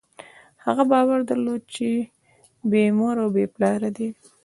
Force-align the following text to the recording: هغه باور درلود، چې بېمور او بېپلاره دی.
هغه 0.65 0.83
باور 0.91 1.19
درلود، 1.29 1.61
چې 1.75 1.87
بېمور 2.69 3.15
او 3.23 3.29
بېپلاره 3.35 3.89
دی. 3.97 4.09